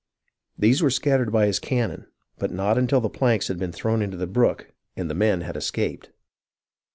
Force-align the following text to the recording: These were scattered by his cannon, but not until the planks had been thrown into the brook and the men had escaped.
These 0.57 0.81
were 0.81 0.89
scattered 0.89 1.31
by 1.31 1.45
his 1.45 1.59
cannon, 1.59 2.07
but 2.39 2.49
not 2.49 2.75
until 2.75 2.99
the 3.01 3.07
planks 3.07 3.49
had 3.49 3.59
been 3.59 3.71
thrown 3.71 4.01
into 4.01 4.17
the 4.17 4.25
brook 4.25 4.73
and 4.95 5.11
the 5.11 5.13
men 5.13 5.41
had 5.41 5.55
escaped. 5.55 6.09